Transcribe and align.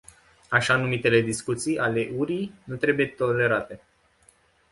Așa-numitele 0.49 1.21
discuții 1.21 1.79
ale 1.79 2.11
urii 2.15 2.53
nu 2.63 2.75
trebuie 2.75 3.05
tolerate. 3.07 3.81